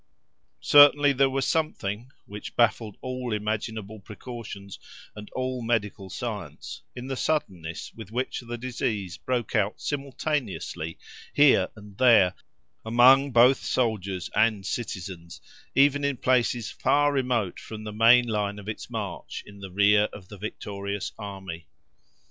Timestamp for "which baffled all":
2.25-3.31